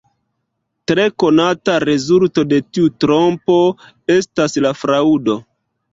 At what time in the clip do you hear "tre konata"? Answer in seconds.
0.91-1.75